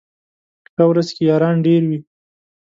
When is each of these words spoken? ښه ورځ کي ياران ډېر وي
ښه 0.73 0.83
ورځ 0.89 1.07
کي 1.15 1.23
ياران 1.31 1.55
ډېر 1.67 1.81
وي 1.89 1.99